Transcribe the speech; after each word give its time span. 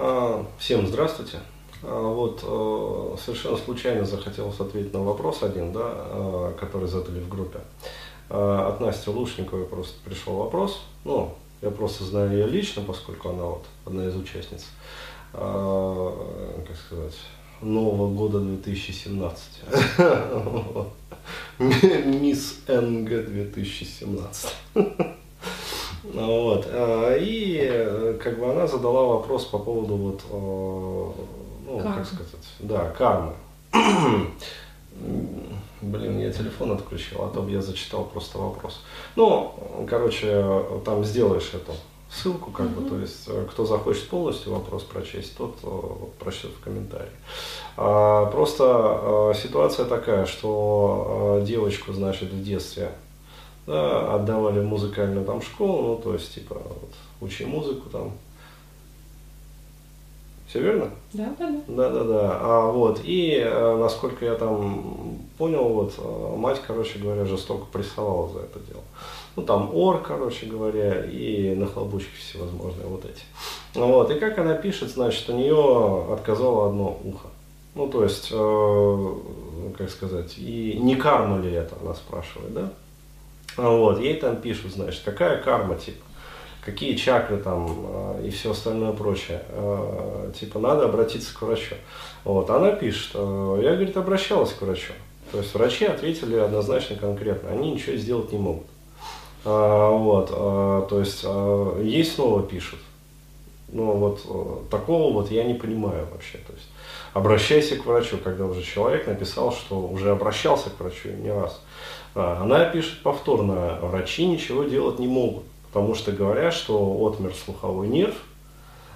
А, 0.00 0.46
всем 0.60 0.86
здравствуйте. 0.86 1.40
А, 1.82 2.00
вот 2.00 2.44
э, 2.44 3.16
совершенно 3.20 3.56
случайно 3.56 4.04
захотелось 4.04 4.60
ответить 4.60 4.92
на 4.92 5.02
вопрос 5.02 5.42
один, 5.42 5.72
да, 5.72 5.90
э, 5.92 6.52
который 6.60 6.86
задали 6.86 7.18
в 7.18 7.28
группе. 7.28 7.58
А, 8.30 8.68
от 8.68 8.80
Насти 8.80 9.10
Лушниковой 9.10 9.64
просто 9.64 9.94
пришел 10.04 10.34
вопрос. 10.36 10.82
Ну, 11.04 11.34
я 11.62 11.72
просто 11.72 12.04
знаю 12.04 12.30
ее 12.30 12.46
лично, 12.46 12.82
поскольку 12.82 13.30
она 13.30 13.42
вот 13.42 13.64
одна 13.84 14.06
из 14.06 14.14
участниц, 14.14 14.66
как 15.32 16.76
сказать, 16.86 17.18
Нового 17.60 18.08
года 18.08 18.38
2017. 18.38 19.42
Мисс 22.06 22.60
НГ 22.68 23.08
2017. 23.26 24.54
Вот. 26.04 26.66
И 27.20 28.16
как 28.22 28.38
бы 28.38 28.50
она 28.50 28.66
задала 28.66 29.04
вопрос 29.04 29.44
по 29.46 29.58
поводу 29.58 29.96
вот 29.96 30.22
э, 30.30 31.22
ну, 31.66 31.78
Карма. 31.78 31.96
как 31.96 32.06
сказать, 32.06 32.48
да, 32.60 32.90
кармы. 32.90 33.34
Блин, 35.80 36.18
я 36.18 36.32
телефон 36.32 36.72
отключил, 36.72 37.22
а 37.22 37.30
то 37.30 37.42
бы 37.42 37.50
я 37.50 37.62
зачитал 37.62 38.04
просто 38.04 38.38
вопрос. 38.38 38.82
Ну, 39.14 39.54
короче, 39.88 40.64
там 40.84 41.04
сделаешь 41.04 41.50
эту 41.54 41.72
ссылку, 42.10 42.50
как 42.50 42.66
угу. 42.66 42.80
бы, 42.80 42.88
то 42.88 42.98
есть, 42.98 43.24
э, 43.28 43.46
кто 43.50 43.66
захочет 43.66 44.08
полностью 44.08 44.52
вопрос 44.54 44.82
прочесть, 44.82 45.36
тот 45.36 45.56
э, 45.62 45.68
прочтет 46.18 46.50
в 46.52 46.60
комментарии. 46.60 47.12
А, 47.76 48.26
просто 48.26 48.64
а, 48.66 49.32
ситуация 49.34 49.84
такая, 49.84 50.26
что 50.26 51.38
а, 51.40 51.44
девочку, 51.44 51.92
значит, 51.92 52.30
в 52.30 52.42
детстве 52.42 52.92
да, 53.68 54.14
отдавали 54.14 54.60
в 54.60 54.66
музыкальную 54.66 55.26
там 55.26 55.42
школу, 55.42 55.88
ну, 55.88 55.96
то 55.96 56.14
есть, 56.14 56.34
типа, 56.34 56.54
вот, 56.54 56.90
учи 57.20 57.44
музыку 57.44 57.90
там, 57.90 58.12
все 60.46 60.60
верно? 60.60 60.90
Да, 61.12 61.34
да, 61.38 61.50
да. 61.50 61.60
Да, 61.68 61.90
да, 61.90 62.04
да. 62.04 62.38
А 62.40 62.72
вот, 62.72 63.00
и 63.04 63.38
э, 63.38 63.76
насколько 63.76 64.24
я 64.24 64.34
там 64.36 65.18
понял, 65.36 65.68
вот, 65.68 65.94
э, 65.98 66.36
мать, 66.36 66.62
короче 66.66 66.98
говоря, 66.98 67.26
жестоко 67.26 67.66
прессовала 67.70 68.30
за 68.30 68.38
это 68.40 68.58
дело. 68.60 68.82
Ну, 69.36 69.42
там 69.42 69.74
ор, 69.74 70.00
короче 70.00 70.46
говоря, 70.46 71.04
и 71.04 71.54
нахлобучки 71.54 72.16
всевозможные 72.16 72.86
вот 72.86 73.04
эти. 73.04 73.22
Вот, 73.74 74.10
и 74.10 74.18
как 74.18 74.38
она 74.38 74.54
пишет, 74.54 74.88
значит, 74.88 75.28
у 75.28 75.34
нее 75.34 76.06
отказало 76.10 76.68
одно 76.68 76.98
ухо. 77.04 77.28
Ну, 77.74 77.86
то 77.86 78.02
есть, 78.02 78.30
э, 78.32 79.14
как 79.76 79.90
сказать, 79.90 80.38
и 80.38 80.78
не 80.80 80.96
карма 80.96 81.38
ли 81.42 81.52
это, 81.52 81.74
она 81.82 81.94
спрашивает, 81.94 82.54
да? 82.54 82.72
Вот, 83.58 84.00
ей 84.00 84.14
там 84.14 84.36
пишут, 84.36 84.72
значит, 84.72 85.02
какая 85.04 85.42
карма, 85.42 85.74
типа 85.74 86.04
какие 86.64 86.96
чакры 86.96 87.38
там 87.38 87.66
э, 87.68 88.26
и 88.26 88.30
все 88.30 88.50
остальное 88.50 88.92
прочее. 88.92 89.42
Э, 89.48 90.30
типа 90.38 90.58
надо 90.58 90.84
обратиться 90.84 91.34
к 91.34 91.42
врачу. 91.42 91.74
Вот, 92.24 92.50
она 92.50 92.72
пишет, 92.72 93.14
я, 93.14 93.74
говорит, 93.74 93.96
обращалась 93.96 94.52
к 94.52 94.62
врачу. 94.62 94.92
То 95.32 95.38
есть 95.38 95.54
врачи 95.54 95.86
ответили 95.86 96.36
однозначно 96.36 96.96
конкретно, 96.96 97.50
они 97.50 97.72
ничего 97.72 97.96
сделать 97.96 98.32
не 98.32 98.38
могут. 98.38 98.66
Вот, 99.44 100.28
то 100.28 100.98
есть 100.98 101.22
ей 101.22 102.04
снова 102.04 102.42
пишут. 102.42 102.80
Ну 103.70 103.92
вот 103.92 104.68
такого 104.70 105.12
вот 105.12 105.30
я 105.30 105.44
не 105.44 105.54
понимаю 105.54 106.06
вообще. 106.10 106.38
То 106.38 106.52
есть 106.54 106.68
обращайся 107.12 107.76
к 107.76 107.84
врачу, 107.84 108.16
когда 108.16 108.46
уже 108.46 108.62
человек 108.62 109.06
написал, 109.06 109.52
что 109.52 109.80
уже 109.80 110.10
обращался 110.10 110.70
к 110.70 110.80
врачу 110.80 111.10
не 111.10 111.30
раз. 111.30 111.60
Она 112.14 112.64
пишет 112.64 113.02
повторно, 113.02 113.78
врачи 113.82 114.26
ничего 114.26 114.64
делать 114.64 114.98
не 114.98 115.06
могут 115.06 115.44
потому 115.68 115.94
что 115.94 116.12
говорят, 116.12 116.54
что 116.54 116.76
отмер 117.06 117.34
слуховой 117.34 117.88
нерв, 117.88 118.14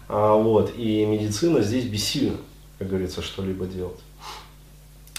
а, 0.09 0.35
вот, 0.35 0.73
и 0.77 1.05
медицина 1.05 1.63
здесь 1.63 1.85
бессильна, 1.85 2.39
как 2.79 2.89
говорится, 2.89 3.23
что-либо 3.23 3.67
делать. 3.67 4.01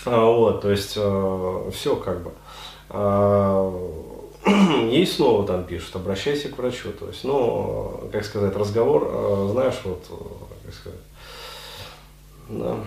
А, 0.06 0.26
вот, 0.26 0.62
то 0.62 0.72
есть 0.72 0.96
а, 0.98 1.70
все 1.72 1.96
как 1.96 2.24
бы. 2.24 2.32
Ей 4.92 5.08
снова 5.08 5.46
там 5.46 5.64
пишут, 5.64 5.96
обращайся 5.96 6.50
к 6.50 6.58
врачу. 6.58 6.92
То 6.92 7.08
есть, 7.08 7.24
ну, 7.24 8.10
как 8.12 8.26
сказать, 8.26 8.56
разговор, 8.56 9.08
а, 9.10 9.50
знаешь, 9.52 9.80
вот, 9.84 10.06
как 10.66 10.74
сказать, 10.74 11.00
да. 12.50 12.78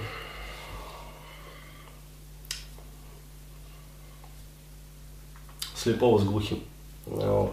слепого 5.86 6.18
с 6.18 6.24
глухим. 6.24 6.60
Вот. 7.06 7.52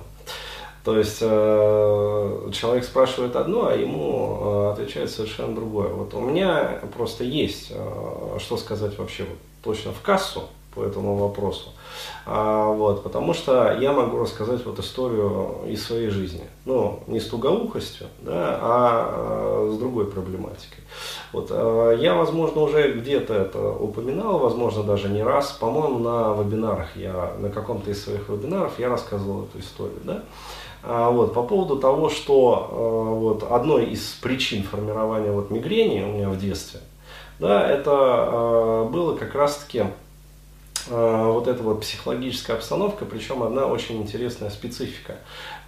То 0.84 0.98
есть 0.98 1.20
э, 1.22 2.50
человек 2.52 2.84
спрашивает 2.84 3.36
одно, 3.38 3.68
а 3.68 3.76
ему 3.76 4.40
э, 4.42 4.72
отвечает 4.74 5.12
совершенно 5.12 5.56
другое. 5.56 5.90
Вот 5.90 6.14
у 6.14 6.20
меня 6.20 6.82
просто 6.94 7.24
есть, 7.24 7.68
э, 7.70 8.38
что 8.40 8.58
сказать 8.58 8.98
вообще 8.98 9.24
вот, 9.24 9.38
точно 9.64 9.94
в 9.94 10.02
кассу 10.02 10.50
по 10.74 10.84
этому 10.84 11.16
вопросу. 11.16 11.70
А, 12.26 12.72
вот, 12.72 13.04
потому 13.04 13.34
что 13.34 13.78
я 13.80 13.92
могу 13.92 14.18
рассказать 14.18 14.66
вот 14.66 14.80
историю 14.80 15.60
из 15.68 15.86
своей 15.86 16.10
жизни. 16.10 16.44
Ну, 16.66 17.02
не 17.08 17.20
с 17.20 17.28
тугоухостью, 17.28 18.08
да, 18.22 18.60
а, 18.62 19.70
а 19.72 19.72
с 19.72 19.78
другой 19.78 20.06
проблематикой. 20.06 20.84
Вот, 21.34 21.48
а, 21.52 21.92
я, 21.92 22.16
возможно, 22.16 22.62
уже 22.62 22.94
где-то 22.94 23.34
это 23.34 23.70
упоминал, 23.70 24.40
возможно, 24.40 24.84
даже 24.84 25.10
не 25.10 25.22
раз. 25.22 25.52
По-моему, 25.52 26.00
на 26.00 26.34
вебинарах 26.34 26.96
я, 26.96 27.34
на 27.40 27.50
каком-то 27.50 27.92
из 27.92 28.04
своих 28.04 28.30
вебинаров 28.30 28.80
я 28.80 28.90
рассказывал 28.90 29.44
эту 29.44 29.60
историю, 29.60 30.00
да. 30.04 30.24
А, 30.86 31.10
вот, 31.10 31.34
по 31.34 31.44
поводу 31.44 31.78
того, 31.78 32.10
что 32.10 32.68
а, 32.70 33.14
вот, 33.14 33.44
одной 33.44 33.86
из 33.86 34.02
причин 34.22 34.64
формирования 34.64 35.32
вот, 35.32 35.50
мигрени 35.50 36.04
у 36.04 36.08
меня 36.08 36.30
в 36.30 36.38
детстве, 36.38 36.82
да, 37.40 37.66
это 37.70 37.92
а, 37.94 38.86
было 38.86 39.16
как 39.16 39.34
раз-таки 39.34 39.86
вот 40.90 41.48
эта 41.48 41.64
вот 41.64 41.82
психологическая 41.82 42.58
обстановка, 42.58 43.06
причем 43.06 43.44
одна 43.44 43.66
очень 43.66 44.02
интересная 44.02 44.50
специфика. 44.50 45.18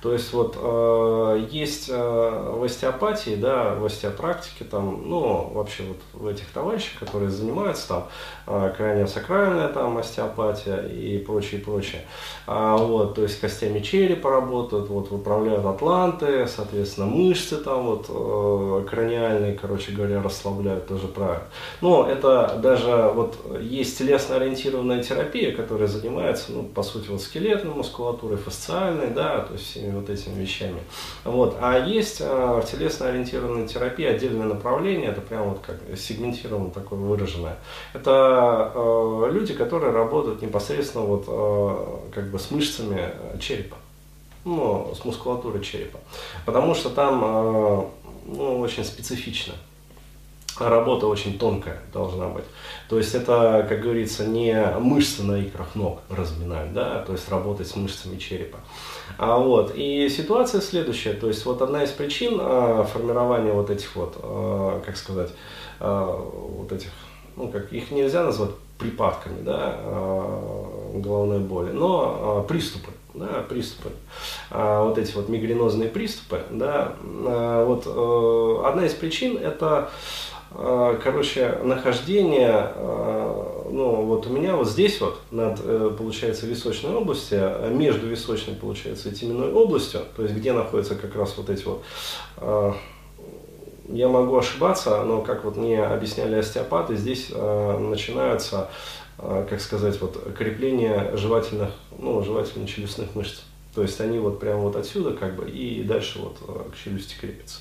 То 0.05 0.13
есть 0.13 0.33
вот 0.33 0.55
э, 0.55 1.47
есть 1.49 1.89
э, 1.89 1.95
в 1.97 2.63
остеопатии, 2.63 3.33
да, 3.37 3.73
в 3.73 3.85
остеопрактике, 3.85 4.63
там, 4.63 5.09
ну, 5.09 5.49
вообще 5.51 5.81
вот 5.81 5.97
в 6.13 6.27
этих 6.27 6.47
товарищах, 6.51 6.99
которые 6.99 7.31
занимаются 7.31 7.87
там 7.87 8.07
э, 8.45 8.73
крайне 8.77 9.07
сакральная 9.07 9.67
там 9.69 9.97
остеопатия 9.97 10.85
и 10.85 11.17
прочее, 11.17 11.59
прочее. 11.59 12.03
А, 12.45 12.77
вот, 12.77 13.15
то 13.15 13.23
есть 13.23 13.39
костями 13.39 13.79
черепа 13.79 14.29
работают, 14.29 14.89
вот 14.89 15.09
выправляют 15.09 15.65
атланты, 15.65 16.45
соответственно, 16.45 17.07
мышцы 17.07 17.57
там 17.57 17.87
вот 17.87 18.05
э, 18.07 18.87
краниальные, 18.87 19.53
короче 19.53 19.91
говоря, 19.91 20.21
расслабляют 20.21 20.85
тоже 20.85 21.07
правильно. 21.07 21.47
Но 21.81 22.07
это 22.07 22.59
даже 22.61 23.11
вот 23.11 23.37
есть 23.59 23.97
телесно-ориентированная 23.97 25.01
терапия, 25.01 25.51
которая 25.51 25.87
занимается, 25.87 26.51
ну, 26.51 26.61
по 26.61 26.83
сути, 26.83 27.09
вот 27.09 27.23
скелетной 27.23 27.73
мускулатурой, 27.73 28.37
фасциальной, 28.37 29.07
да, 29.07 29.39
то 29.39 29.53
есть 29.53 29.75
вот 29.95 30.09
этими 30.09 30.41
вещами. 30.41 30.81
Вот. 31.23 31.57
А 31.59 31.77
есть 31.79 32.19
в 32.19 32.63
телесно-ориентированной 32.69 33.67
терапии 33.67 34.05
отдельное 34.05 34.47
направление, 34.47 35.09
это 35.09 35.21
прям 35.21 35.49
вот 35.49 35.59
как 35.59 35.77
сегментировано 35.97 36.71
такое 36.71 36.99
выраженное. 36.99 37.57
Это 37.93 38.71
э, 38.73 39.29
люди, 39.31 39.53
которые 39.53 39.91
работают 39.91 40.41
непосредственно 40.41 41.05
вот 41.05 41.25
э, 41.27 42.11
как 42.13 42.31
бы 42.31 42.39
с 42.39 42.51
мышцами 42.51 43.11
черепа 43.39 43.77
ну, 44.45 44.93
с 44.95 45.03
мускулатурой 45.03 45.63
черепа. 45.63 45.99
Потому 46.45 46.75
что 46.75 46.89
там 46.89 47.89
ну, 48.27 48.59
очень 48.59 48.85
специфично 48.85 49.53
работа 50.59 51.07
очень 51.07 51.37
тонкая 51.37 51.81
должна 51.93 52.27
быть. 52.27 52.45
То 52.89 52.97
есть 52.97 53.13
это, 53.15 53.65
как 53.67 53.81
говорится, 53.81 54.25
не 54.25 54.55
мышцы 54.79 55.23
на 55.23 55.39
икрах 55.39 55.75
ног 55.75 56.01
разминать, 56.09 56.73
да, 56.73 56.99
то 56.99 57.13
есть 57.13 57.29
работать 57.29 57.67
с 57.67 57.75
мышцами 57.75 58.17
черепа. 58.17 58.59
А 59.17 59.37
вот, 59.37 59.73
и 59.75 60.07
ситуация 60.09 60.61
следующая, 60.61 61.13
то 61.13 61.27
есть 61.27 61.45
вот 61.45 61.61
одна 61.61 61.83
из 61.83 61.91
причин 61.91 62.37
а, 62.39 62.83
формирования 62.83 63.53
вот 63.53 63.69
этих 63.69 63.95
вот, 63.95 64.15
а, 64.21 64.81
как 64.85 64.97
сказать, 64.97 65.31
а, 65.79 66.17
вот 66.17 66.71
этих, 66.71 66.89
ну 67.35 67.47
как, 67.49 67.71
их 67.73 67.91
нельзя 67.91 68.23
назвать 68.23 68.51
припадками, 68.77 69.41
да, 69.41 69.75
а, 69.77 70.99
головной 70.99 71.39
боли, 71.39 71.71
но 71.71 72.45
приступы, 72.47 72.91
да, 73.13 73.43
приступы, 73.47 73.89
а, 74.51 74.83
вот 74.83 74.97
эти 74.97 75.13
вот 75.15 75.29
мигренозные 75.29 75.89
приступы, 75.89 76.43
да, 76.49 76.93
а, 77.03 77.65
вот 77.65 77.83
а, 77.87 78.69
одна 78.69 78.85
из 78.85 78.93
причин 78.93 79.37
это 79.37 79.89
короче, 80.51 81.59
нахождение, 81.63 82.51
а, 82.53 83.67
ну, 83.69 84.03
вот 84.03 84.27
у 84.27 84.29
меня 84.29 84.55
вот 84.55 84.69
здесь 84.69 85.01
вот, 85.01 85.19
над, 85.31 85.59
э, 85.63 85.93
получается, 85.97 86.45
височной 86.45 86.93
области, 86.95 87.35
а 87.35 87.69
между 87.69 88.07
височной, 88.07 88.55
получается, 88.55 89.09
и 89.09 89.11
теменной 89.11 89.51
областью, 89.51 90.01
то 90.15 90.23
есть 90.23 90.35
где 90.35 90.53
находятся 90.53 90.95
как 90.95 91.15
раз 91.15 91.35
вот 91.37 91.49
эти 91.49 91.65
вот, 91.65 91.83
я 93.89 94.07
могу 94.07 94.37
ошибаться, 94.37 95.03
но 95.03 95.21
как 95.21 95.43
вот 95.43 95.57
мне 95.57 95.83
объясняли 95.83 96.35
остеопаты, 96.35 96.95
здесь 96.95 97.29
начинаются, 97.29 98.69
как 99.17 99.61
сказать, 99.61 99.99
вот 100.01 100.33
крепление 100.35 101.11
жевательных, 101.15 101.69
ну, 101.99 102.23
жевательно-челюстных 102.23 103.09
мышц. 103.13 103.41
То 103.75 103.81
есть 103.81 103.99
они 103.99 104.19
вот 104.19 104.39
прямо 104.39 104.61
вот 104.61 104.77
отсюда 104.77 105.11
как 105.11 105.35
бы 105.35 105.49
и 105.49 105.83
дальше 105.83 106.19
вот 106.19 106.37
к 106.71 106.77
челюсти 106.81 107.15
крепятся. 107.19 107.59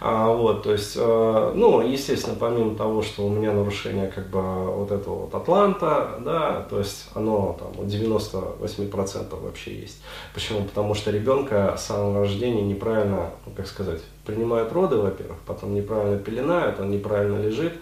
А, 0.00 0.32
вот, 0.32 0.62
то 0.62 0.70
есть, 0.70 0.94
э, 0.96 1.52
ну, 1.56 1.80
естественно, 1.80 2.36
помимо 2.38 2.76
того, 2.76 3.02
что 3.02 3.26
у 3.26 3.28
меня 3.28 3.50
нарушение 3.50 4.06
как 4.06 4.30
бы 4.30 4.40
вот 4.40 4.92
этого 4.92 5.22
вот 5.22 5.34
атланта, 5.34 6.20
да, 6.20 6.64
то 6.70 6.78
есть 6.78 7.08
оно 7.14 7.58
там 7.58 7.84
у 7.84 7.88
98% 7.88 9.42
вообще 9.42 9.80
есть. 9.80 10.00
Почему? 10.32 10.62
Потому 10.62 10.94
что 10.94 11.10
ребенка 11.10 11.74
с 11.76 11.86
самого 11.86 12.20
рождения 12.20 12.62
неправильно, 12.62 13.30
ну, 13.44 13.52
как 13.56 13.66
сказать, 13.66 14.00
принимают 14.24 14.72
роды, 14.72 14.96
во-первых, 14.96 15.38
потом 15.44 15.74
неправильно 15.74 16.18
пеленают, 16.18 16.78
он 16.78 16.92
неправильно 16.92 17.42
лежит, 17.42 17.72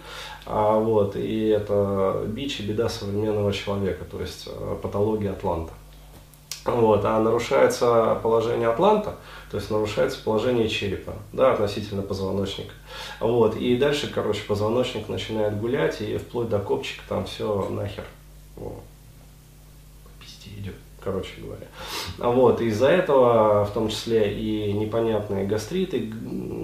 а, 0.47 0.79
вот, 0.79 1.15
и 1.15 1.49
это 1.49 2.23
бич 2.25 2.59
и 2.59 2.63
беда 2.63 2.89
современного 2.89 3.53
человека, 3.53 4.03
то 4.05 4.19
есть 4.19 4.47
э, 4.47 4.77
патология 4.81 5.31
атланта. 5.31 5.73
Вот, 6.67 7.05
а 7.05 7.19
нарушается 7.19 8.19
положение 8.21 8.67
атланта, 8.67 9.15
то 9.49 9.57
есть 9.57 9.71
нарушается 9.71 10.21
положение 10.21 10.67
черепа, 10.67 11.13
да, 11.31 11.53
относительно 11.53 12.01
позвоночника. 12.01 12.73
Вот, 13.21 13.55
и 13.55 13.77
дальше, 13.77 14.11
короче, 14.13 14.41
позвоночник 14.43 15.07
начинает 15.07 15.59
гулять, 15.59 16.01
и 16.01 16.17
вплоть 16.17 16.49
до 16.49 16.59
копчика 16.59 17.01
там 17.07 17.25
все 17.25 17.67
нахер. 17.69 18.03
Вот. 18.57 18.83
Пизде 20.19 20.59
идет 20.59 20.75
короче 21.07 21.39
говоря. 21.41 21.67
Вот, 22.17 22.59
из-за 22.59 22.89
этого, 22.89 23.63
в 23.63 23.71
том 23.71 23.87
числе 23.87 24.33
и 24.33 24.73
непонятные 24.73 25.45
гастриты, 25.45 26.11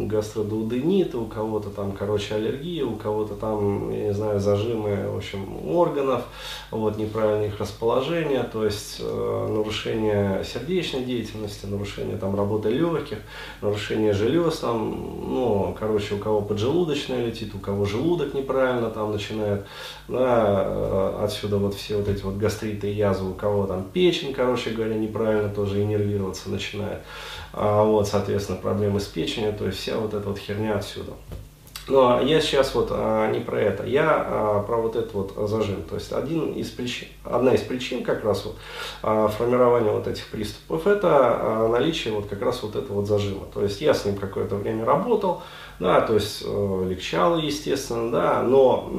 гастродуодениты, 0.08 1.18
у 1.18 1.26
кого-то 1.26 1.70
там, 1.70 1.94
короче, 1.94 2.36
аллергия, 2.36 2.86
у 2.86 2.96
кого-то 2.96 3.36
там, 3.36 3.90
я 3.92 4.06
не 4.06 4.14
знаю, 4.14 4.40
зажимы, 4.40 5.10
в 5.10 5.18
общем, 5.18 5.68
органов, 5.68 6.24
вот, 6.72 6.98
неправильное 6.98 7.48
их 7.48 7.60
расположение, 7.60 8.44
то 8.44 8.66
есть 8.66 8.98
э, 9.00 9.48
нарушение 9.50 10.44
сердечной 10.44 11.04
деятельности, 11.04 11.66
нарушение 11.66 12.18
там 12.18 12.36
работы 12.36 12.70
легких, 12.70 13.20
нарушение 13.62 14.14
желез, 14.14 14.60
там, 14.60 14.90
ну, 14.92 15.76
короче, 15.80 16.16
у 16.16 16.18
кого 16.18 16.42
поджелудочная 16.42 17.26
летит, 17.26 17.56
у 17.56 17.60
кого 17.60 17.86
желудок 17.86 18.34
неправильно 18.34 18.90
там 18.90 19.12
начинает, 19.12 19.66
да, 20.08 20.64
э, 20.66 21.20
отсюда 21.24 21.58
вот 21.58 21.76
все 21.76 21.98
вот 21.98 22.08
эти 22.08 22.22
вот 22.24 22.36
гастриты 22.36 22.92
и 22.92 22.96
язвы, 22.96 23.32
у 23.32 23.34
кого 23.34 23.68
там 23.68 23.84
печень 23.94 24.34
короче 24.34 24.72
говоря, 24.72 24.96
неправильно 24.96 25.50
тоже 25.50 25.82
иннервироваться 25.82 26.50
начинает. 26.50 27.00
А, 27.54 27.84
вот, 27.84 28.08
соответственно, 28.08 28.58
проблемы 28.58 29.00
с 29.00 29.06
печенью, 29.06 29.54
то 29.54 29.68
есть 29.68 29.80
вся 29.94 30.00
вот 30.00 30.14
эта 30.14 30.28
вот 30.28 30.38
херня 30.38 30.76
отсюда. 30.76 31.12
Но 31.90 32.22
я 32.22 32.40
сейчас 32.40 32.74
вот 32.76 32.88
а, 32.92 33.30
не 33.30 33.42
про 33.42 33.60
это, 33.60 33.86
я 33.86 34.26
а, 34.26 34.64
про 34.64 34.78
вот 34.78 34.96
этот 34.96 35.14
вот 35.14 35.34
зажим. 35.50 35.84
То 35.84 35.96
есть 35.96 36.14
один 36.14 36.54
из 36.54 36.70
причин, 36.70 37.10
одна 37.26 37.54
из 37.54 37.62
причин 37.62 38.06
как 38.06 38.24
раз 38.24 38.46
вот 38.46 38.56
а, 39.02 39.28
формирования 39.28 39.92
вот 39.92 40.08
этих 40.08 40.28
приступов, 40.28 40.88
это 40.88 41.10
а, 41.12 41.68
наличие 41.68 42.14
вот 42.14 42.28
как 42.28 42.42
раз 42.42 42.64
вот 42.64 42.78
этого 42.78 43.02
вот 43.02 43.08
зажима. 43.08 43.48
То 43.54 43.64
есть 43.64 43.82
я 43.82 43.94
с 43.94 44.06
ним 44.06 44.16
какое-то 44.16 44.56
время 44.56 44.86
работал, 44.86 45.42
да, 45.78 46.00
то 46.00 46.14
есть 46.14 46.44
э, 46.46 46.88
легчало, 46.90 47.36
естественно, 47.38 48.10
да, 48.12 48.44
но, 48.44 48.90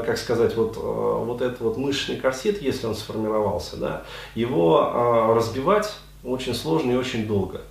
э, 0.00 0.02
как 0.06 0.16
сказать, 0.18 0.54
вот, 0.54 0.76
э, 0.76 0.80
вот 0.80 1.42
этот 1.42 1.60
вот 1.60 1.76
мышечный 1.76 2.18
корсет, 2.18 2.62
если 2.62 2.86
он 2.86 2.94
сформировался, 2.94 3.76
да, 3.78 4.04
его 4.36 4.92
э, 4.94 5.34
разбивать 5.34 5.92
очень 6.22 6.54
сложно 6.54 6.92
и 6.92 6.96
очень 6.96 7.26
долго. 7.26 7.62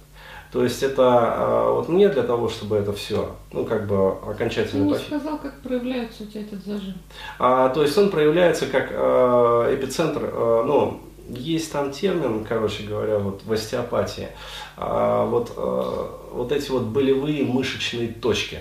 То 0.52 0.64
есть 0.64 0.82
это 0.82 1.36
э, 1.38 1.72
вот 1.74 1.90
мне 1.90 2.10
для 2.10 2.24
того, 2.24 2.50
чтобы 2.50 2.78
это 2.78 2.94
все, 2.94 3.36
ну 3.52 3.66
как 3.66 3.88
бы 3.88 4.12
окончательно. 4.12 4.94
Ты 4.94 5.00
не 5.00 5.06
сказал, 5.06 5.38
как 5.38 5.62
проявляется 5.62 6.24
у 6.24 6.26
тебя 6.28 6.42
этот 6.42 6.64
зажим. 6.64 6.94
А, 7.38 7.70
то 7.70 7.82
есть 7.82 7.98
он 7.98 8.10
проявляется 8.10 8.66
как 8.68 8.90
э, 8.92 9.76
эпицентр, 9.76 10.22
э, 10.24 10.64
ну 10.66 11.02
есть 11.30 11.72
там 11.72 11.92
термин, 11.92 12.46
короче 12.46 12.84
говоря, 12.84 13.20
вот 13.20 13.42
в 13.44 13.52
остеопатии, 13.52 14.30
а, 14.78 15.26
вот, 15.26 15.52
а, 15.58 16.20
вот 16.32 16.52
эти 16.52 16.70
вот 16.72 16.84
болевые 16.84 17.46
мышечные 17.46 18.10
точки. 18.10 18.60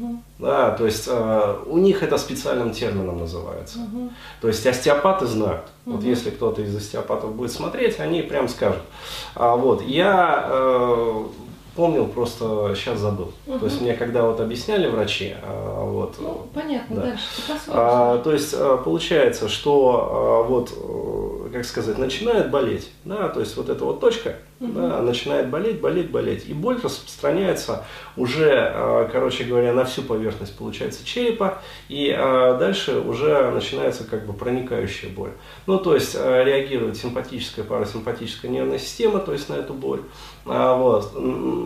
Угу. 0.00 0.22
Да, 0.38 0.70
то 0.70 0.86
есть 0.86 1.04
э, 1.08 1.56
у 1.66 1.78
них 1.78 2.02
это 2.02 2.18
специальным 2.18 2.72
термином 2.72 3.18
называется. 3.18 3.78
Угу. 3.78 4.10
То 4.40 4.48
есть 4.48 4.66
остеопаты 4.66 5.26
знают. 5.26 5.64
Угу. 5.86 5.96
Вот 5.96 6.04
если 6.04 6.30
кто-то 6.30 6.62
из 6.62 6.74
остеопатов 6.74 7.34
будет 7.34 7.52
смотреть, 7.52 8.00
они 8.00 8.22
прям 8.22 8.48
скажут. 8.48 8.82
А, 9.34 9.56
вот, 9.56 9.82
я 9.82 10.46
э, 10.48 11.24
помнил, 11.74 12.06
просто 12.06 12.74
сейчас 12.76 12.98
забыл. 12.98 13.32
Угу. 13.46 13.58
То 13.58 13.66
есть 13.66 13.80
мне 13.80 13.94
когда 13.94 14.24
вот 14.24 14.40
объясняли 14.40 14.88
врачи, 14.88 15.34
а, 15.42 15.84
вот. 15.84 16.16
Ну, 16.20 16.46
понятно, 16.52 16.96
да. 16.96 17.02
дальше. 17.02 17.24
А, 17.68 18.18
то 18.18 18.32
есть 18.32 18.54
а, 18.54 18.76
получается, 18.78 19.48
что 19.48 20.08
а, 20.10 20.42
вот, 20.42 21.50
как 21.52 21.64
сказать, 21.64 21.98
начинает 21.98 22.50
болеть, 22.50 22.90
да, 23.04 23.28
то 23.28 23.40
есть 23.40 23.56
вот 23.56 23.68
эта 23.68 23.84
вот 23.84 24.00
точка, 24.00 24.36
угу. 24.62 24.72
да, 24.72 25.02
начинает 25.02 25.50
болеть, 25.50 25.80
болеть, 25.80 26.10
болеть, 26.10 26.48
и 26.48 26.54
боль 26.54 26.80
распространяется 26.82 27.84
уже, 28.16 29.08
короче 29.12 29.44
говоря, 29.44 29.72
на 29.72 29.84
всю 29.84 30.02
поверхность, 30.02 30.56
получается, 30.56 31.04
черепа, 31.04 31.58
и 31.88 32.10
дальше 32.10 32.98
уже 32.98 33.50
начинается 33.50 34.04
как 34.04 34.26
бы 34.26 34.32
проникающая 34.32 35.10
боль. 35.10 35.32
Ну, 35.66 35.78
то 35.78 35.94
есть 35.94 36.14
реагирует 36.14 36.96
симпатическая, 36.96 37.64
парасимпатическая 37.64 38.50
нервная 38.50 38.78
система, 38.78 39.18
то 39.18 39.32
есть 39.32 39.48
на 39.48 39.54
эту 39.54 39.74
боль, 39.74 40.02
вот, 40.44 41.12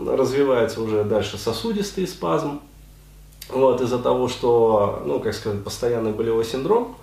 развивается 0.09 0.81
уже 0.81 1.05
дальше 1.05 1.39
сосудистый 1.39 2.07
спазм, 2.07 2.61
вот, 3.49 3.81
из-за 3.81 3.99
того, 3.99 4.29
что, 4.29 5.03
ну, 5.07 5.21
как 5.21 5.35
сказать, 5.35 5.63
постоянный 5.63 6.13
болевой 6.13 6.45
синдром, 6.45 6.97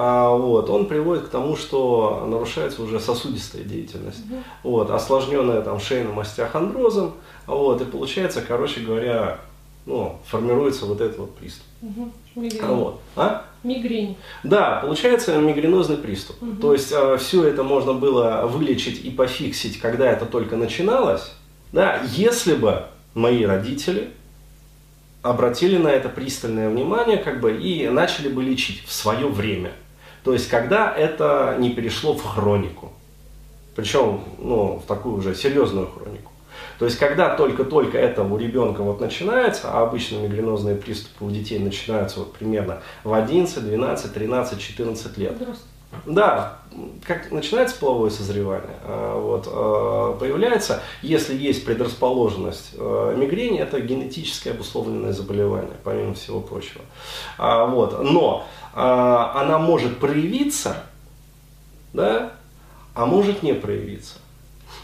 а, 0.00 0.30
вот, 0.30 0.70
он 0.70 0.86
приводит 0.86 1.24
к 1.24 1.28
тому, 1.28 1.56
что 1.56 2.24
нарушается 2.30 2.82
уже 2.84 3.00
сосудистая 3.00 3.64
деятельность, 3.64 4.24
угу. 4.30 4.42
вот, 4.62 4.90
осложненная 4.90 5.60
там 5.62 5.80
шейным 5.80 6.20
остеохондрозом, 6.20 7.14
вот, 7.46 7.80
и 7.80 7.84
получается, 7.84 8.40
короче 8.46 8.78
говоря, 8.80 9.40
ну, 9.86 10.20
формируется 10.24 10.86
вот 10.86 11.00
этот 11.00 11.18
вот 11.18 11.34
приступ. 11.34 11.64
Угу. 11.82 12.12
Мигрень. 12.36 12.62
Вот. 12.62 13.00
А? 13.16 13.44
Мигрень. 13.64 14.16
Да, 14.44 14.78
получается 14.82 15.36
мигренозный 15.38 15.96
приступ. 15.96 16.40
Угу. 16.40 16.60
То 16.60 16.72
есть 16.74 16.92
э, 16.92 17.16
все 17.18 17.44
это 17.44 17.64
можно 17.64 17.92
было 17.92 18.46
вылечить 18.46 19.04
и 19.04 19.10
пофиксить, 19.10 19.80
когда 19.80 20.08
это 20.08 20.26
только 20.26 20.54
начиналось, 20.54 21.32
да, 21.72 22.00
если 22.14 22.54
бы 22.54 22.84
мои 23.14 23.44
родители 23.44 24.10
обратили 25.22 25.76
на 25.76 25.88
это 25.88 26.08
пристальное 26.08 26.70
внимание 26.70 27.16
как 27.16 27.40
бы, 27.40 27.56
и 27.56 27.88
начали 27.88 28.28
бы 28.28 28.44
лечить 28.44 28.84
в 28.86 28.92
свое 28.92 29.26
время. 29.26 29.72
То 30.28 30.34
есть, 30.34 30.50
когда 30.50 30.94
это 30.94 31.56
не 31.58 31.70
перешло 31.70 32.12
в 32.12 32.22
хронику. 32.22 32.92
Причем, 33.74 34.20
ну, 34.36 34.78
в 34.78 34.86
такую 34.86 35.16
уже 35.16 35.34
серьезную 35.34 35.86
хронику. 35.86 36.32
То 36.78 36.84
есть, 36.84 36.98
когда 36.98 37.34
только-только 37.34 37.96
это 37.96 38.22
у 38.22 38.36
ребенка 38.36 38.82
вот 38.82 39.00
начинается, 39.00 39.70
а 39.72 39.84
обычно 39.84 40.18
мигренозные 40.18 40.76
приступы 40.76 41.24
у 41.24 41.30
детей 41.30 41.58
начинаются 41.58 42.18
вот 42.18 42.34
примерно 42.34 42.82
в 43.04 43.14
11, 43.14 43.64
12, 43.64 44.12
13, 44.12 44.60
14 44.60 45.16
лет. 45.16 45.34
Да, 46.04 46.58
как 47.06 47.30
начинается 47.32 47.76
половое 47.78 48.10
созревание, 48.10 48.76
а, 48.84 49.18
вот, 49.18 49.48
а, 49.50 50.16
появляется, 50.18 50.82
если 51.02 51.34
есть 51.34 51.64
предрасположенность 51.64 52.74
а, 52.76 53.14
мигрени, 53.14 53.58
это 53.58 53.80
генетическое 53.80 54.50
обусловленное 54.50 55.12
заболевание, 55.12 55.76
помимо 55.84 56.14
всего 56.14 56.40
прочего. 56.40 56.82
Вот, 57.38 58.02
но 58.02 58.46
она 58.74 59.58
может 59.58 59.98
проявиться, 59.98 60.84
да, 61.92 62.32
а 62.94 63.06
может 63.06 63.42
не 63.42 63.54
проявиться. 63.54 64.16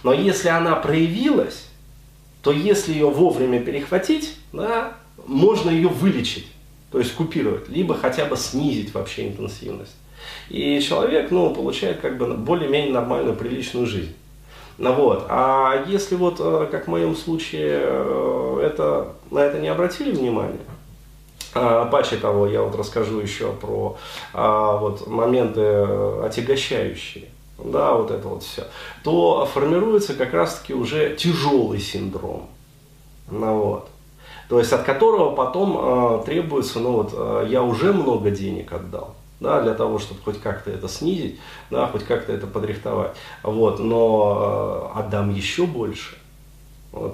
Но 0.02 0.12
если 0.12 0.48
она 0.48 0.74
проявилась, 0.76 1.66
то 2.42 2.50
если 2.50 2.92
ее 2.92 3.10
вовремя 3.10 3.60
перехватить, 3.60 4.36
да, 4.52 4.94
можно 5.26 5.70
ее 5.70 5.88
вылечить, 5.88 6.46
то 6.90 6.98
есть 6.98 7.14
купировать, 7.14 7.68
либо 7.68 7.94
хотя 7.94 8.24
бы 8.24 8.36
снизить 8.36 8.92
вообще 8.94 9.28
интенсивность. 9.28 9.94
И 10.48 10.80
человек, 10.80 11.30
ну, 11.30 11.54
получает 11.54 12.00
как 12.00 12.18
бы 12.18 12.34
более-менее 12.34 12.92
нормальную, 12.92 13.36
приличную 13.36 13.86
жизнь. 13.86 14.14
Ну, 14.78 14.92
вот. 14.92 15.26
А 15.28 15.84
если 15.86 16.16
вот, 16.16 16.36
э, 16.40 16.68
как 16.70 16.86
в 16.86 16.90
моем 16.90 17.14
случае, 17.14 17.80
э, 17.82 18.60
это, 18.64 19.12
на 19.30 19.38
это 19.38 19.58
не 19.58 19.68
обратили 19.68 20.10
внимания, 20.10 20.58
а, 21.54 21.84
паче 21.84 22.16
того, 22.16 22.48
я 22.48 22.62
вот 22.62 22.74
расскажу 22.74 23.20
еще 23.20 23.52
про 23.52 23.96
а, 24.32 24.76
вот, 24.76 25.06
моменты 25.06 25.60
отягощающие, 26.24 27.26
да, 27.58 27.94
вот 27.94 28.10
это 28.10 28.26
вот 28.26 28.42
все, 28.42 28.64
то 29.04 29.46
формируется 29.46 30.14
как 30.14 30.34
раз-таки 30.34 30.74
уже 30.74 31.14
тяжелый 31.14 31.78
синдром. 31.78 32.48
Ну, 33.30 33.58
вот. 33.58 33.88
То 34.48 34.58
есть 34.58 34.72
от 34.72 34.82
которого 34.82 35.34
потом 35.34 35.78
э, 36.20 36.24
требуется, 36.26 36.78
ну 36.78 36.92
вот, 36.92 37.10
э, 37.14 37.46
я 37.48 37.62
уже 37.62 37.92
много 37.92 38.30
денег 38.30 38.72
отдал, 38.72 39.14
да, 39.40 39.60
для 39.60 39.74
того, 39.74 39.98
чтобы 39.98 40.20
хоть 40.22 40.40
как-то 40.40 40.70
это 40.70 40.88
снизить, 40.88 41.38
да, 41.70 41.86
хоть 41.86 42.04
как-то 42.04 42.32
это 42.32 42.46
подрихтовать. 42.46 43.12
Вот, 43.42 43.78
но 43.78 44.90
э, 44.94 44.98
отдам 45.00 45.30
еще 45.30 45.66
больше. 45.66 46.16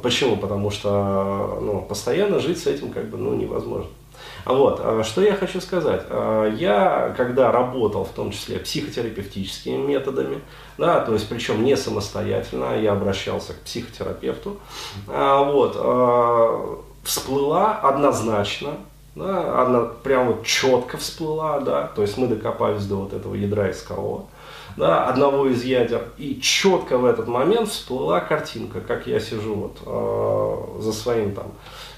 Почему? 0.03 0.37
Потому 0.37 0.71
что 0.71 1.59
ну, 1.63 1.81
постоянно 1.83 2.39
жить 2.39 2.59
с 2.59 2.67
этим 2.67 2.91
как 2.91 3.09
бы 3.09 3.17
ну, 3.17 3.35
невозможно. 3.35 3.91
Вот, 4.45 4.81
э, 4.83 5.03
что 5.05 5.23
я 5.23 5.35
хочу 5.35 5.61
сказать. 5.61 6.03
Э, 6.09 6.55
я, 6.59 7.15
когда 7.17 7.51
работал, 7.51 8.05
в 8.05 8.11
том 8.11 8.31
числе 8.31 8.59
психотерапевтическими 8.59 9.77
методами, 9.77 10.41
да, 10.77 11.01
то 11.01 11.15
есть 11.15 11.29
причем 11.29 11.65
не 11.65 11.77
самостоятельно, 11.77 12.79
я 12.79 12.93
обращался 12.93 13.55
к 13.55 13.61
психотерапевту, 13.61 14.59
вот, 15.07 16.85
всплыла 17.03 17.79
однозначно, 17.79 18.77
да, 19.15 19.63
она 19.63 19.81
прям 20.03 20.29
вот 20.29 20.45
четко 20.45 20.97
всплыла, 20.97 21.61
да, 21.61 21.91
то 21.95 22.03
есть 22.03 22.17
мы 22.17 22.29
докопались 22.29 22.87
до 22.87 22.97
вот 22.97 23.13
этого 23.13 23.35
ядра 23.35 23.71
искового, 23.71 24.27
да, 24.77 25.07
одного 25.07 25.47
из 25.47 25.65
ядер, 25.65 26.05
и 26.17 26.41
четко 26.41 26.97
в 26.97 27.05
этот 27.05 27.27
момент 27.27 27.69
всплыла 27.69 28.21
картинка, 28.21 28.81
как 28.81 29.07
я 29.07 29.19
сижу 29.21 29.55
вот 29.55 29.79
э, 29.85 30.81
за 30.83 30.93
своим 30.93 31.35
там 31.35 31.53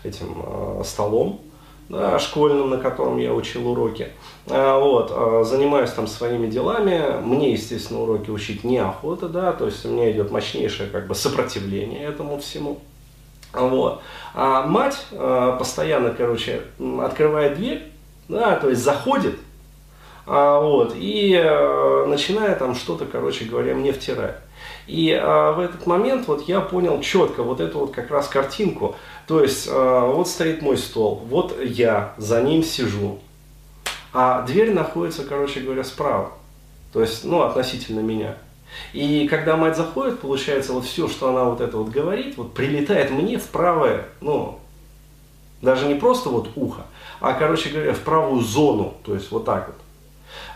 этим 0.04 0.42
э, 0.44 0.82
столом, 0.84 1.40
да, 1.88 2.18
школьным, 2.18 2.70
на 2.70 2.78
котором 2.78 3.18
я 3.18 3.34
учил 3.34 3.68
уроки, 3.68 4.08
э, 4.46 4.78
вот, 4.80 5.12
э, 5.14 5.44
занимаюсь 5.44 5.90
там 5.90 6.06
своими 6.06 6.46
делами, 6.46 7.20
мне, 7.22 7.52
естественно, 7.52 8.00
уроки 8.00 8.30
учить 8.30 8.64
неохота, 8.64 9.28
да, 9.28 9.52
то 9.52 9.66
есть 9.66 9.84
у 9.84 9.90
меня 9.90 10.10
идет 10.10 10.30
мощнейшее 10.30 10.88
как 10.88 11.06
бы 11.06 11.14
сопротивление 11.14 12.04
этому 12.04 12.38
всему, 12.38 12.80
вот. 13.52 14.02
А 14.34 14.66
мать 14.66 15.06
э, 15.10 15.56
постоянно, 15.58 16.10
короче, 16.10 16.62
открывает 17.00 17.56
дверь, 17.56 17.92
да, 18.28 18.56
то 18.56 18.70
есть 18.70 18.82
заходит, 18.82 19.36
а, 20.26 20.60
вот, 20.60 20.94
и 20.96 21.34
э, 21.34 22.06
начинает 22.06 22.58
там 22.58 22.74
что-то, 22.74 23.06
короче 23.06 23.44
говоря, 23.44 23.74
мне 23.74 23.92
втирать. 23.92 24.36
И 24.86 25.10
э, 25.10 25.52
в 25.52 25.60
этот 25.60 25.86
момент 25.86 26.28
вот 26.28 26.48
я 26.48 26.60
понял 26.60 27.00
четко 27.00 27.42
вот 27.42 27.60
эту 27.60 27.80
вот 27.80 27.92
как 27.92 28.10
раз 28.10 28.28
картинку. 28.28 28.96
То 29.26 29.42
есть 29.42 29.68
э, 29.68 30.12
вот 30.14 30.28
стоит 30.28 30.62
мой 30.62 30.76
стол, 30.76 31.22
вот 31.28 31.58
я 31.62 32.14
за 32.18 32.40
ним 32.42 32.62
сижу, 32.62 33.18
а 34.12 34.42
дверь 34.42 34.72
находится, 34.72 35.24
короче 35.24 35.60
говоря, 35.60 35.84
справа. 35.84 36.32
То 36.92 37.00
есть, 37.00 37.24
ну, 37.24 37.42
относительно 37.42 38.00
меня. 38.00 38.36
И 38.92 39.26
когда 39.28 39.56
мать 39.56 39.76
заходит, 39.76 40.20
получается, 40.20 40.72
вот 40.72 40.84
все, 40.84 41.08
что 41.08 41.30
она 41.30 41.44
вот 41.44 41.60
это 41.60 41.76
вот 41.76 41.88
говорит, 41.88 42.36
вот 42.36 42.54
прилетает 42.54 43.10
мне 43.10 43.38
в 43.38 43.46
правое, 43.48 44.06
ну, 44.20 44.58
даже 45.60 45.86
не 45.86 45.94
просто 45.94 46.28
вот 46.28 46.50
ухо, 46.56 46.82
а, 47.20 47.34
короче 47.34 47.70
говоря, 47.70 47.94
в 47.94 48.00
правую 48.00 48.40
зону, 48.42 48.94
то 49.04 49.14
есть 49.14 49.30
вот 49.30 49.44
так 49.44 49.68
вот. 49.68 49.76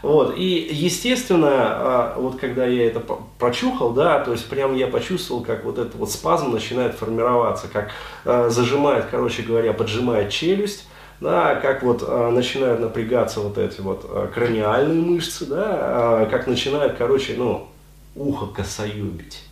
Вот, 0.02 0.37
и 0.37 0.68
естественно, 0.70 1.50
а, 1.50 2.14
вот 2.18 2.38
когда 2.38 2.66
я 2.66 2.87
это 2.87 3.00
прочухал, 3.38 3.90
да, 3.92 4.20
то 4.20 4.32
есть 4.32 4.46
прям 4.49 4.75
я 4.75 4.87
почувствовал, 4.87 5.42
как 5.42 5.64
вот 5.64 5.78
этот 5.78 5.94
вот 5.94 6.11
спазм 6.11 6.52
начинает 6.52 6.94
формироваться, 6.94 7.68
как 7.68 7.90
а, 8.25 8.49
зажимает, 8.49 9.06
короче 9.11 9.42
говоря, 9.42 9.73
поджимает 9.73 10.30
челюсть, 10.30 10.87
да, 11.20 11.54
как 11.56 11.82
вот 11.82 12.04
а, 12.06 12.30
начинают 12.30 12.80
напрягаться 12.80 13.40
вот 13.40 13.58
эти 13.58 13.80
вот 13.80 14.08
краниальные 14.35 15.00
мышцы, 15.00 15.46
да, 15.46 16.26
как 16.30 16.46
начинает, 16.46 16.96
короче, 16.96 17.35
ну, 17.37 17.68
ухо 18.16 18.46
косоюбить. 18.46 19.42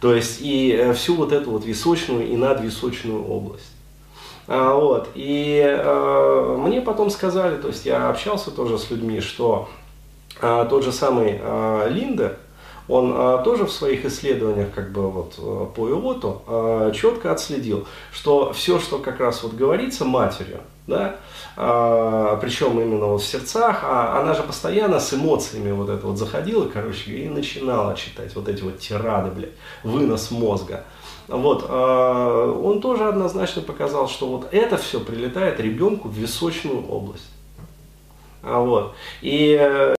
То 0.00 0.14
есть 0.14 0.40
и 0.40 0.72
э, 0.72 0.92
всю 0.94 1.14
вот 1.14 1.32
эту 1.32 1.50
вот 1.50 1.64
височную 1.64 2.26
и 2.26 2.36
надвисочную 2.36 3.24
область. 3.24 3.72
А, 4.46 4.74
вот. 4.74 5.10
И 5.14 5.62
э, 5.62 6.56
мне 6.58 6.80
потом 6.80 7.10
сказали, 7.10 7.56
то 7.56 7.68
есть 7.68 7.86
я 7.86 8.08
общался 8.08 8.50
тоже 8.50 8.78
с 8.78 8.90
людьми, 8.90 9.20
что 9.20 9.68
э, 10.40 10.66
тот 10.68 10.82
же 10.84 10.90
самый 10.90 11.38
э, 11.40 11.88
Линде, 11.90 12.36
он 12.90 13.14
э, 13.14 13.42
тоже 13.44 13.66
в 13.66 13.72
своих 13.72 14.04
исследованиях 14.04 14.72
как 14.74 14.90
бы 14.90 15.10
вот 15.10 15.34
э, 15.38 15.66
по 15.74 15.88
ИОТу 15.88 16.42
э, 16.46 16.92
четко 16.94 17.30
отследил, 17.30 17.86
что 18.12 18.52
все, 18.52 18.80
что 18.80 18.98
как 18.98 19.20
раз 19.20 19.42
вот 19.42 19.54
говорится 19.54 20.04
матерью, 20.04 20.60
да, 20.86 21.16
а, 21.56 22.36
причем 22.36 22.80
именно 22.80 23.06
вот 23.06 23.22
в 23.22 23.26
сердцах, 23.26 23.80
а 23.84 24.20
она 24.20 24.34
же 24.34 24.42
постоянно 24.42 24.98
с 24.98 25.14
эмоциями 25.14 25.70
вот 25.70 25.88
это 25.88 26.06
вот 26.06 26.18
заходила, 26.18 26.66
короче, 26.66 27.12
и 27.12 27.28
начинала 27.28 27.94
читать 27.94 28.34
вот 28.34 28.48
эти 28.48 28.62
вот 28.62 28.78
тирады, 28.78 29.30
блядь, 29.30 29.52
вынос 29.84 30.30
мозга. 30.30 30.84
Вот, 31.28 31.66
а, 31.68 32.50
он 32.52 32.80
тоже 32.80 33.04
однозначно 33.04 33.62
показал, 33.62 34.08
что 34.08 34.26
вот 34.26 34.48
это 34.52 34.76
все 34.76 34.98
прилетает 35.00 35.60
ребенку 35.60 36.08
в 36.08 36.14
височную 36.14 36.84
область. 36.88 37.30
А 38.42 38.60
вот. 38.60 38.94
И 39.20 39.94